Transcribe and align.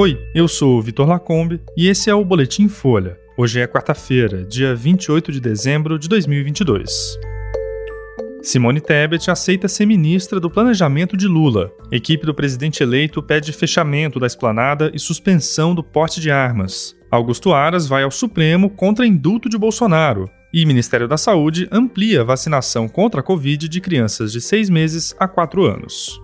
Oi, 0.00 0.18
eu 0.34 0.48
sou 0.48 0.78
o 0.78 0.80
Vitor 0.80 1.06
Lacombe 1.06 1.60
e 1.76 1.86
esse 1.86 2.08
é 2.08 2.14
o 2.14 2.24
Boletim 2.24 2.68
Folha. 2.68 3.18
Hoje 3.36 3.60
é 3.60 3.66
quarta-feira, 3.66 4.46
dia 4.46 4.74
28 4.74 5.30
de 5.30 5.38
dezembro 5.38 5.98
de 5.98 6.08
2022. 6.08 7.18
Simone 8.40 8.80
Tebet 8.80 9.30
aceita 9.30 9.68
ser 9.68 9.84
ministra 9.84 10.40
do 10.40 10.48
Planejamento 10.48 11.18
de 11.18 11.28
Lula. 11.28 11.70
Equipe 11.92 12.24
do 12.24 12.32
presidente 12.32 12.82
eleito 12.82 13.22
pede 13.22 13.52
fechamento 13.52 14.18
da 14.18 14.26
esplanada 14.26 14.90
e 14.94 14.98
suspensão 14.98 15.74
do 15.74 15.84
porte 15.84 16.18
de 16.18 16.30
armas. 16.30 16.96
Augusto 17.10 17.52
Aras 17.52 17.86
vai 17.86 18.02
ao 18.02 18.10
Supremo 18.10 18.70
contra 18.70 19.06
indulto 19.06 19.50
de 19.50 19.58
Bolsonaro. 19.58 20.30
E 20.50 20.64
Ministério 20.64 21.06
da 21.06 21.18
Saúde 21.18 21.68
amplia 21.70 22.22
a 22.22 22.24
vacinação 22.24 22.88
contra 22.88 23.20
a 23.20 23.22
Covid 23.22 23.68
de 23.68 23.80
crianças 23.82 24.32
de 24.32 24.40
6 24.40 24.70
meses 24.70 25.14
a 25.18 25.28
4 25.28 25.62
anos. 25.66 26.18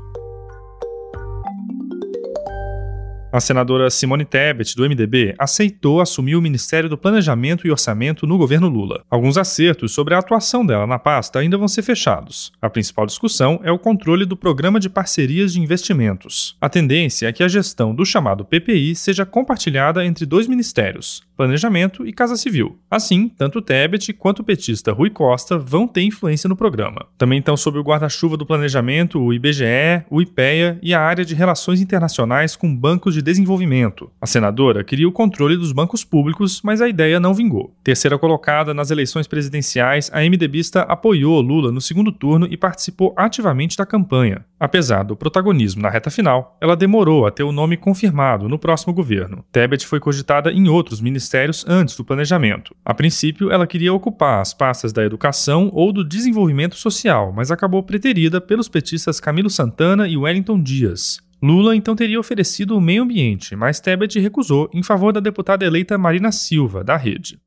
A 3.32 3.40
senadora 3.40 3.91
Simone 3.91 4.24
Tebet, 4.24 4.77
do 4.77 4.88
MDB, 4.88 5.34
aceitou 5.38 6.00
assumir 6.00 6.37
o 6.37 6.41
Ministério 6.41 6.88
do 6.88 6.96
Planejamento 6.96 7.66
e 7.66 7.70
Orçamento 7.70 8.27
no 8.27 8.38
governo 8.38 8.69
Lula. 8.69 9.05
Alguns 9.10 9.37
acertos 9.37 9.92
sobre 9.92 10.14
a 10.14 10.19
atuação 10.19 10.64
dela 10.64 10.87
na 10.87 10.98
pasta 10.98 11.41
ainda 11.41 11.59
vão 11.59 11.69
ser 11.69 11.83
fechados. 11.83 12.52
A 12.62 12.70
principal 12.70 13.05
discussão 13.05 13.60
é 13.64 13.70
o 13.70 13.78
controle 13.78 14.24
do 14.24 14.36
Programa 14.36 14.78
de 14.78 14.88
Parcerias 14.88 15.52
de 15.52 15.60
Investimentos. 15.60 16.56
A 16.60 16.69
tendência 16.69 17.27
é 17.27 17.33
que 17.33 17.42
a 17.42 17.48
gestão 17.48 17.95
do 17.95 18.06
chamado 18.06 18.45
PPI 18.45 18.95
seja 18.95 19.27
compartilhada 19.27 20.05
entre 20.06 20.24
dois 20.24 20.47
ministérios, 20.47 21.22
Planejamento 21.36 22.06
e 22.06 22.12
Casa 22.12 22.36
Civil. 22.36 22.78
Assim, 22.91 23.28
tanto 23.28 23.61
Tebet 23.61 24.12
quanto 24.14 24.41
o 24.41 24.45
petista 24.45 24.92
Rui 24.92 25.11
Costa 25.11 25.58
vão 25.58 25.86
ter 25.86 26.02
influência 26.02 26.48
no 26.48 26.56
programa. 26.56 27.06
Também 27.19 27.41
estão 27.41 27.56
sob 27.56 27.78
o 27.78 27.83
guarda-chuva 27.83 28.36
do 28.36 28.47
planejamento 28.47 29.20
o 29.20 29.34
IBGE, 29.34 30.05
o 30.08 30.22
IPEA 30.22 30.78
e 30.80 30.95
a 30.95 31.00
área 31.00 31.24
de 31.24 31.34
relações 31.34 31.80
internacionais 31.80 32.56
com 32.56 32.74
bancos 32.74 33.16
de 33.16 33.23
desenvolvimento. 33.23 34.11
A 34.20 34.27
senadora 34.27 34.84
queria 34.84 35.09
o 35.09 35.12
controle 35.12 35.56
dos 35.56 35.72
bancos 35.72 36.05
públicos, 36.05 36.61
mas 36.62 36.83
a 36.83 36.89
ideia 36.89 37.19
não 37.19 37.33
vingou. 37.33 37.75
Terceira 37.83 38.19
colocada 38.19 38.75
nas 38.75 38.91
eleições 38.91 39.27
presidenciais, 39.27 40.11
a 40.12 40.20
MDBista 40.20 40.83
apoiou 40.83 41.41
Lula 41.41 41.73
no 41.73 41.81
segundo 41.81 42.12
turno 42.12 42.47
e 42.50 42.56
participou 42.56 43.14
ativamente 43.17 43.77
da 43.77 43.86
campanha. 43.86 44.45
Apesar 44.61 45.03
do 45.03 45.17
protagonismo 45.17 45.83
na 45.83 45.91
reta 45.91 46.11
final, 46.11 46.56
ela 46.61 46.77
demorou 46.77 47.27
a 47.27 47.31
ter 47.31 47.42
o 47.42 47.53
nome 47.53 47.77
confirmado 47.77 48.48
no 48.48 48.58
próximo 48.58 48.92
governo. 48.92 49.45
Tebet 49.51 49.86
foi 49.86 50.01
cogitada 50.01 50.53
em 50.53 50.69
outros 50.69 51.01
ministérios 51.01 51.64
antes 51.67 51.97
do 51.97 52.05
planejamento. 52.05 52.75
A 52.84 52.95
princípio, 52.95 53.51
ela 53.51 53.67
queria 53.67 53.92
ocupar 53.92 54.41
as 54.41 54.53
pastas 54.53 54.92
da 54.92 55.05
educação 55.05 55.70
ou 55.73 55.92
do 55.92 56.05
desenvolvimento 56.05 56.77
social, 56.77 57.33
mas 57.34 57.51
acabou 57.51 57.83
preterida 57.83 58.41
pelos 58.41 58.69
petistas 58.69 59.20
Camilo 59.20 59.51
Santana 59.51 60.06
e 60.06 60.17
Wellington 60.17 60.62
Dias. 60.62 61.25
Lula 61.47 61.77
então 61.77 61.94
teria 61.94 62.19
oferecido 62.19 62.77
o 62.77 62.80
meio 62.80 63.05
ambiente, 63.05 63.55
mas 63.55 63.78
Tebet 63.78 64.19
recusou 64.19 64.69
em 64.75 64.83
favor 64.83 65.12
da 65.12 65.20
deputada 65.20 65.64
eleita 65.64 65.97
Marina 65.97 66.33
Silva, 66.33 66.83
da 66.83 66.97
Rede. 66.97 67.39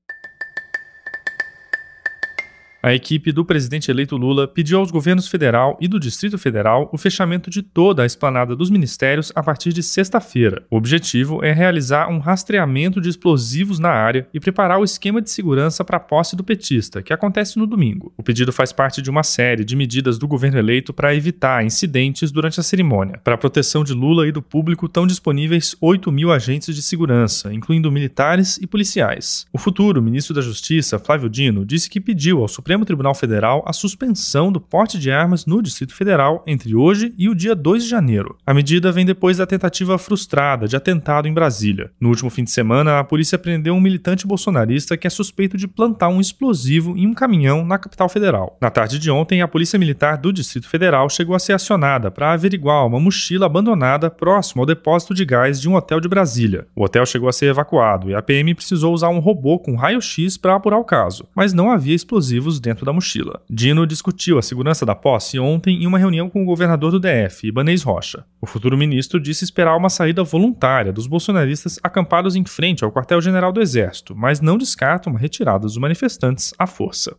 A 2.82 2.94
equipe 2.94 3.34
do 3.34 3.44
presidente 3.44 3.92
eleito 3.92 4.16
Lula 4.16 4.48
pediu 4.48 4.80
aos 4.80 4.90
governos 4.90 5.28
federal 5.28 5.78
e 5.82 5.88
do 5.88 6.00
Distrito 6.00 6.38
Federal 6.38 6.90
o 6.94 6.98
fechamento 6.98 7.50
de 7.50 7.62
toda 7.62 8.04
a 8.04 8.06
esplanada 8.06 8.56
dos 8.56 8.70
ministérios 8.70 9.34
a 9.36 9.44
partir 9.44 9.74
de 9.74 9.84
sexta-feira. 9.84 10.64
O 10.72 10.78
objetivo 10.78 11.44
é 11.44 11.52
realizar 11.52 12.08
um 12.08 12.20
rastreamento 12.20 13.02
de 13.02 13.10
explosivos 13.10 13.80
na 13.80 13.90
área 13.90 14.26
e 14.34 14.40
preparar 14.40 14.80
o 14.80 14.86
esquema 14.86 15.22
de 15.22 15.30
segurança 15.30 15.84
para 15.84 15.98
a 15.98 16.00
posse 16.00 16.38
do 16.38 16.44
petista, 16.44 17.04
que 17.04 17.12
acontece 17.12 17.60
no 17.60 17.68
domingo. 17.68 18.14
O 18.16 18.24
pedido 18.24 18.54
faz 18.54 18.72
parte 18.72 19.02
de 19.02 19.10
uma 19.10 19.24
série 19.24 19.66
de 19.66 19.76
medidas 19.76 20.18
do 20.18 20.26
governo 20.26 20.58
eleito 20.58 20.94
para 20.94 21.14
evitar 21.14 21.66
incidentes 21.66 22.32
durante 22.32 22.62
a 22.62 22.64
cerimônia. 22.64 23.20
Para 23.26 23.36
a 23.36 23.38
proteção 23.38 23.84
de 23.84 23.92
Lula 23.92 24.26
e 24.26 24.32
do 24.32 24.42
público, 24.42 24.86
estão 24.86 25.06
disponíveis 25.06 25.76
8 25.82 26.10
mil 26.14 26.32
agentes 26.32 26.74
de 26.74 26.82
segurança, 26.82 27.54
incluindo 27.54 27.92
militares 27.92 28.58
e 28.62 28.66
policiais. 28.66 29.46
O 29.52 29.58
futuro 29.58 30.02
ministro 30.02 30.34
da 30.34 30.40
Justiça, 30.40 30.98
Flávio 30.98 31.30
Dino, 31.30 31.66
disse 31.66 31.90
que 31.90 32.00
pediu 32.00 32.42
ao 32.42 32.48
Supremo 32.48 32.79
Supremo 32.80 32.86
Tribunal 32.86 33.16
Federal 33.16 33.64
a 33.66 33.74
suspensão 33.74 34.52
do 34.52 34.60
porte 34.60 34.98
de 34.98 35.12
armas 35.12 35.46
no 35.46 35.62
Distrito 35.62 35.94
Federal 35.94 36.44
entre 36.48 36.76
hoje 36.76 37.14
e 37.18 37.28
o 37.28 37.36
dia 37.36 37.56
2 37.56 37.84
de 37.84 37.90
janeiro. 37.90 38.38
A 38.46 38.54
medida 38.54 38.92
vem 38.92 39.06
depois 39.06 39.38
da 39.38 39.46
tentativa 39.46 39.98
frustrada 39.98 40.68
de 40.68 40.76
atentado 40.76 41.28
em 41.28 41.34
Brasília. 41.34 41.92
No 42.00 42.10
último 42.10 42.30
fim 42.30 42.44
de 42.44 42.52
semana, 42.52 43.00
a 43.00 43.04
polícia 43.04 43.38
prendeu 43.38 43.74
um 43.74 43.82
militante 43.82 44.26
bolsonarista 44.26 44.98
que 44.98 45.08
é 45.08 45.10
suspeito 45.10 45.58
de 45.58 45.68
plantar 45.68 46.10
um 46.10 46.22
explosivo 46.22 46.98
em 46.98 47.08
um 47.08 47.14
caminhão 47.14 47.66
na 47.66 47.78
capital 47.78 48.08
federal. 48.08 48.58
Na 48.62 48.70
tarde 48.70 49.00
de 49.00 49.12
ontem, 49.12 49.42
a 49.42 49.48
Polícia 49.48 49.80
Militar 49.80 50.18
do 50.18 50.32
Distrito 50.32 50.68
Federal 50.68 51.10
chegou 51.10 51.36
a 51.36 51.40
ser 51.40 51.54
acionada 51.54 52.10
para 52.10 52.34
averiguar 52.34 52.86
uma 52.86 53.00
mochila 53.00 53.46
abandonada 53.46 54.10
próximo 54.10 54.62
ao 54.62 54.66
depósito 54.66 55.14
de 55.14 55.26
gás 55.26 55.60
de 55.60 55.68
um 55.68 55.76
hotel 55.76 56.00
de 56.00 56.08
Brasília. 56.08 56.68
O 56.76 56.84
hotel 56.84 57.06
chegou 57.06 57.28
a 57.28 57.34
ser 57.34 57.48
evacuado 57.48 58.10
e 58.10 58.16
a 58.16 58.22
PM 58.22 58.54
precisou 58.54 58.94
usar 58.94 59.10
um 59.10 59.20
robô 59.20 59.60
com 59.60 59.76
raio-x 59.76 60.38
para 60.38 60.56
apurar 60.56 60.78
o 60.78 60.86
caso, 60.86 61.26
mas 61.36 61.54
não 61.54 61.72
havia 61.72 61.96
explosivos 61.96 62.59
dentro 62.60 62.86
da 62.86 62.94
mochila. 62.94 63.42
Dino 63.50 63.86
discutiu 63.86 64.38
a 64.38 64.42
segurança 64.42 64.86
da 64.86 64.96
posse 64.96 65.40
ontem 65.40 65.84
em 65.84 65.88
uma 65.88 66.00
reunião 66.00 66.30
com 66.30 66.44
o 66.44 66.46
governador 66.46 66.92
do 66.92 67.00
DF, 67.00 67.48
Ibanez 67.48 67.84
Rocha. 67.84 68.26
O 68.42 68.46
futuro 68.46 68.78
ministro 68.78 69.20
disse 69.20 69.44
esperar 69.44 69.76
uma 69.76 69.90
saída 69.90 70.24
voluntária 70.24 70.94
dos 70.94 71.08
bolsonaristas 71.08 71.80
acampados 71.84 72.36
em 72.36 72.46
frente 72.46 72.84
ao 72.84 72.92
quartel-general 72.92 73.52
do 73.52 73.62
Exército, 73.62 74.16
mas 74.16 74.42
não 74.42 74.58
descarta 74.58 75.10
uma 75.10 75.20
retirada 75.20 75.60
dos 75.60 75.78
manifestantes 75.78 76.54
à 76.58 76.68
força. 76.68 77.16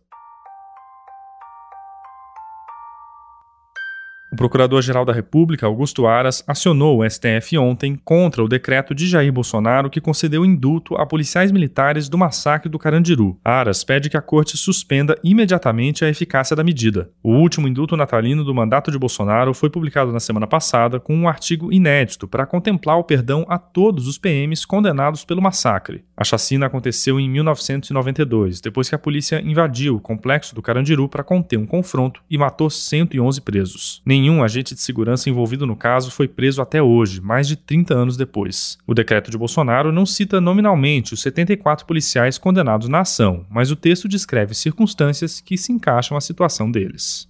O 4.32 4.36
Procurador-Geral 4.36 5.04
da 5.04 5.12
República, 5.12 5.66
Augusto 5.66 6.06
Aras, 6.06 6.44
acionou 6.46 7.00
o 7.00 7.10
STF 7.10 7.58
ontem 7.58 8.00
contra 8.04 8.44
o 8.44 8.48
decreto 8.48 8.94
de 8.94 9.08
Jair 9.08 9.32
Bolsonaro 9.32 9.90
que 9.90 10.00
concedeu 10.00 10.44
indulto 10.44 10.94
a 10.94 11.04
policiais 11.04 11.50
militares 11.50 12.08
do 12.08 12.16
massacre 12.16 12.70
do 12.70 12.78
Carandiru. 12.78 13.36
Aras 13.44 13.82
pede 13.82 14.08
que 14.08 14.16
a 14.16 14.22
corte 14.22 14.56
suspenda 14.56 15.18
imediatamente 15.24 16.04
a 16.04 16.08
eficácia 16.08 16.54
da 16.54 16.62
medida. 16.62 17.10
O 17.24 17.32
último 17.32 17.66
indulto 17.66 17.96
natalino 17.96 18.44
do 18.44 18.54
mandato 18.54 18.92
de 18.92 18.98
Bolsonaro 19.00 19.52
foi 19.52 19.68
publicado 19.68 20.12
na 20.12 20.20
semana 20.20 20.46
passada 20.46 21.00
com 21.00 21.16
um 21.16 21.28
artigo 21.28 21.72
inédito 21.72 22.28
para 22.28 22.46
contemplar 22.46 22.98
o 22.98 23.04
perdão 23.04 23.44
a 23.48 23.58
todos 23.58 24.06
os 24.06 24.16
PMs 24.16 24.64
condenados 24.64 25.24
pelo 25.24 25.42
massacre. 25.42 26.04
A 26.16 26.22
chacina 26.22 26.66
aconteceu 26.66 27.18
em 27.18 27.28
1992, 27.28 28.60
depois 28.60 28.88
que 28.88 28.94
a 28.94 28.98
polícia 28.98 29.42
invadiu 29.44 29.96
o 29.96 30.00
complexo 30.00 30.54
do 30.54 30.62
Carandiru 30.62 31.08
para 31.08 31.24
conter 31.24 31.58
um 31.58 31.66
confronto 31.66 32.22
e 32.30 32.38
matou 32.38 32.70
111 32.70 33.40
presos. 33.40 34.02
Nenhum 34.20 34.44
agente 34.44 34.74
de 34.74 34.82
segurança 34.82 35.30
envolvido 35.30 35.66
no 35.66 35.74
caso 35.74 36.10
foi 36.10 36.28
preso 36.28 36.60
até 36.60 36.82
hoje, 36.82 37.22
mais 37.22 37.48
de 37.48 37.56
30 37.56 37.94
anos 37.94 38.18
depois. 38.18 38.76
O 38.86 38.92
decreto 38.92 39.30
de 39.30 39.38
Bolsonaro 39.38 39.90
não 39.90 40.04
cita 40.04 40.42
nominalmente 40.42 41.14
os 41.14 41.22
74 41.22 41.86
policiais 41.86 42.36
condenados 42.36 42.86
na 42.86 43.00
ação, 43.00 43.46
mas 43.48 43.70
o 43.70 43.76
texto 43.76 44.06
descreve 44.06 44.54
circunstâncias 44.54 45.40
que 45.40 45.56
se 45.56 45.72
encaixam 45.72 46.18
à 46.18 46.20
situação 46.20 46.70
deles. 46.70 47.29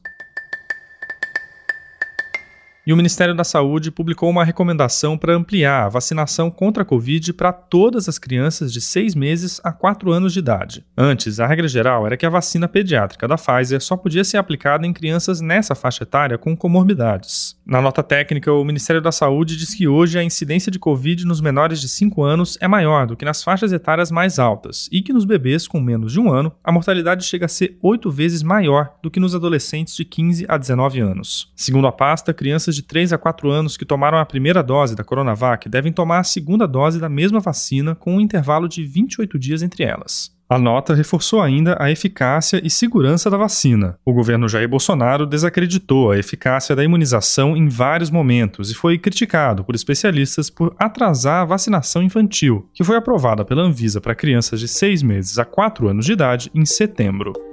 E 2.90 2.92
o 2.92 2.96
Ministério 2.96 3.36
da 3.36 3.44
Saúde 3.44 3.92
publicou 3.92 4.28
uma 4.28 4.44
recomendação 4.44 5.16
para 5.16 5.36
ampliar 5.36 5.84
a 5.84 5.88
vacinação 5.88 6.50
contra 6.50 6.82
a 6.82 6.84
Covid 6.84 7.32
para 7.34 7.52
todas 7.52 8.08
as 8.08 8.18
crianças 8.18 8.72
de 8.72 8.80
6 8.80 9.14
meses 9.14 9.60
a 9.62 9.70
4 9.70 10.10
anos 10.10 10.32
de 10.32 10.40
idade. 10.40 10.84
Antes, 10.98 11.38
a 11.38 11.46
regra 11.46 11.68
geral 11.68 12.04
era 12.04 12.16
que 12.16 12.26
a 12.26 12.30
vacina 12.30 12.66
pediátrica 12.66 13.28
da 13.28 13.36
Pfizer 13.36 13.80
só 13.80 13.96
podia 13.96 14.24
ser 14.24 14.38
aplicada 14.38 14.88
em 14.88 14.92
crianças 14.92 15.40
nessa 15.40 15.76
faixa 15.76 16.02
etária 16.02 16.36
com 16.36 16.56
comorbidades. 16.56 17.56
Na 17.64 17.80
nota 17.80 18.02
técnica, 18.02 18.52
o 18.52 18.64
Ministério 18.64 19.00
da 19.00 19.12
Saúde 19.12 19.56
diz 19.56 19.72
que 19.72 19.86
hoje 19.86 20.18
a 20.18 20.24
incidência 20.24 20.72
de 20.72 20.80
Covid 20.80 21.24
nos 21.24 21.40
menores 21.40 21.80
de 21.80 21.88
5 21.88 22.24
anos 22.24 22.58
é 22.60 22.66
maior 22.66 23.06
do 23.06 23.16
que 23.16 23.24
nas 23.24 23.44
faixas 23.44 23.72
etárias 23.72 24.10
mais 24.10 24.40
altas 24.40 24.88
e 24.90 25.00
que 25.00 25.12
nos 25.12 25.24
bebês 25.24 25.68
com 25.68 25.80
menos 25.80 26.12
de 26.12 26.18
um 26.18 26.32
ano 26.32 26.50
a 26.64 26.72
mortalidade 26.72 27.24
chega 27.24 27.46
a 27.46 27.48
ser 27.48 27.78
8 27.80 28.10
vezes 28.10 28.42
maior 28.42 28.94
do 29.00 29.12
que 29.12 29.20
nos 29.20 29.32
adolescentes 29.32 29.94
de 29.94 30.04
15 30.04 30.44
a 30.48 30.58
19 30.58 30.98
anos. 30.98 31.52
Segundo 31.54 31.86
a 31.86 31.92
pasta, 31.92 32.34
crianças 32.34 32.70
crianças 32.70 32.79
de 32.80 32.86
3 32.86 33.12
a 33.12 33.18
4 33.18 33.50
anos 33.50 33.76
que 33.76 33.84
tomaram 33.84 34.18
a 34.18 34.24
primeira 34.24 34.62
dose 34.62 34.96
da 34.96 35.04
Coronavac 35.04 35.68
devem 35.68 35.92
tomar 35.92 36.20
a 36.20 36.24
segunda 36.24 36.66
dose 36.66 36.98
da 36.98 37.08
mesma 37.08 37.38
vacina 37.38 37.94
com 37.94 38.16
um 38.16 38.20
intervalo 38.20 38.68
de 38.68 38.82
28 38.84 39.38
dias 39.38 39.62
entre 39.62 39.84
elas. 39.84 40.34
A 40.48 40.58
nota 40.58 40.94
reforçou 40.94 41.40
ainda 41.40 41.76
a 41.78 41.92
eficácia 41.92 42.60
e 42.64 42.68
segurança 42.68 43.30
da 43.30 43.36
vacina. 43.36 43.96
O 44.04 44.12
governo 44.12 44.48
Jair 44.48 44.68
Bolsonaro 44.68 45.24
desacreditou 45.24 46.10
a 46.10 46.18
eficácia 46.18 46.74
da 46.74 46.82
imunização 46.82 47.56
em 47.56 47.68
vários 47.68 48.10
momentos 48.10 48.70
e 48.70 48.74
foi 48.74 48.98
criticado 48.98 49.62
por 49.62 49.76
especialistas 49.76 50.50
por 50.50 50.74
atrasar 50.76 51.42
a 51.42 51.44
vacinação 51.44 52.02
infantil, 52.02 52.68
que 52.74 52.82
foi 52.82 52.96
aprovada 52.96 53.44
pela 53.44 53.62
Anvisa 53.62 54.00
para 54.00 54.14
crianças 54.14 54.58
de 54.58 54.66
6 54.66 55.04
meses 55.04 55.38
a 55.38 55.44
4 55.44 55.86
anos 55.86 56.04
de 56.04 56.12
idade 56.12 56.50
em 56.52 56.64
setembro. 56.64 57.49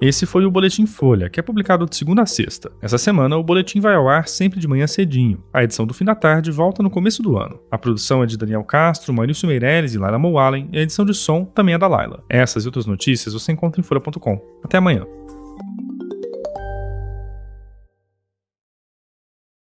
Esse 0.00 0.26
foi 0.26 0.44
o 0.44 0.50
Boletim 0.50 0.86
Folha, 0.86 1.28
que 1.28 1.40
é 1.40 1.42
publicado 1.42 1.84
de 1.84 1.96
segunda 1.96 2.22
a 2.22 2.26
sexta. 2.26 2.70
Essa 2.80 2.96
semana, 2.96 3.36
o 3.36 3.42
boletim 3.42 3.80
vai 3.80 3.96
ao 3.96 4.08
ar 4.08 4.28
sempre 4.28 4.60
de 4.60 4.68
manhã 4.68 4.86
cedinho. 4.86 5.42
A 5.52 5.64
edição 5.64 5.84
do 5.84 5.92
fim 5.92 6.04
da 6.04 6.14
tarde 6.14 6.52
volta 6.52 6.84
no 6.84 6.90
começo 6.90 7.20
do 7.20 7.36
ano. 7.36 7.58
A 7.68 7.76
produção 7.76 8.22
é 8.22 8.26
de 8.26 8.38
Daniel 8.38 8.62
Castro, 8.62 9.12
Maurício 9.12 9.48
Meirelles 9.48 9.94
e 9.94 9.98
Laila 9.98 10.18
Moalen, 10.18 10.68
e 10.72 10.78
a 10.78 10.82
edição 10.82 11.04
de 11.04 11.14
som 11.14 11.44
também 11.44 11.74
é 11.74 11.78
da 11.78 11.88
Laila. 11.88 12.22
Essas 12.28 12.64
e 12.64 12.68
outras 12.68 12.86
notícias 12.86 13.34
você 13.34 13.50
encontra 13.50 13.80
em 13.80 13.84
folha.com. 13.84 14.40
Até 14.62 14.78
amanhã. 14.78 15.04